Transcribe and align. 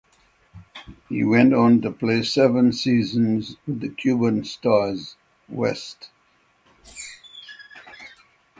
He 1.09 1.23
went 1.23 1.53
on 1.53 1.81
to 1.81 1.91
play 1.91 2.23
seven 2.23 2.73
seasons 2.73 3.57
with 3.67 3.81
the 3.81 3.89
Cuban 3.89 4.43
Stars 4.45 5.15
(West). 5.47 6.09